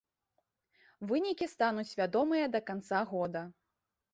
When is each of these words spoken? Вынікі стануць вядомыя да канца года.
Вынікі 1.11 1.49
стануць 1.53 1.95
вядомыя 1.99 2.45
да 2.57 2.63
канца 2.71 2.99
года. 3.13 3.41